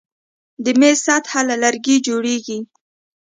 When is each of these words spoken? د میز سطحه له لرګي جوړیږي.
د 0.63 0.65
میز 0.79 0.97
سطحه 1.05 1.41
له 1.49 1.55
لرګي 1.63 1.97
جوړیږي. 2.07 2.59